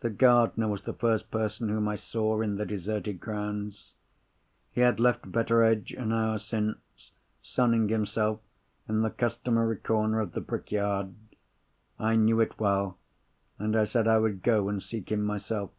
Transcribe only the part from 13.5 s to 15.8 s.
and I said I would go and seek him myself.